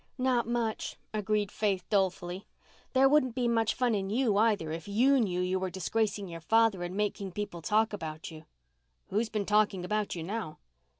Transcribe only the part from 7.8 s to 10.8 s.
about you." "Who's been talking about you now?"